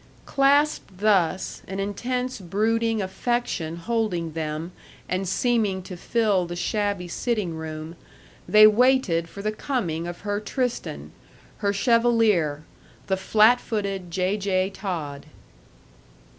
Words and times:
Clasped 0.25 0.97
thus, 0.97 1.61
an 1.67 1.79
intense 1.79 2.41
brooding 2.41 3.03
affection 3.03 3.75
holding 3.75 4.31
them 4.31 4.71
and 5.07 5.27
seeming 5.29 5.83
to 5.83 5.95
fill 5.95 6.47
the 6.47 6.55
shabby 6.55 7.07
sitting 7.07 7.53
room, 7.55 7.95
they 8.49 8.65
waited 8.65 9.29
for 9.29 9.43
the 9.43 9.51
coming 9.51 10.07
of 10.07 10.21
her 10.21 10.39
Tristan, 10.39 11.11
her 11.57 11.71
chevalier, 11.71 12.63
the 13.05 13.15
flat 13.17 13.61
footed 13.61 14.09
J. 14.09 14.37
J. 14.37 14.71
Todd. 14.71 15.27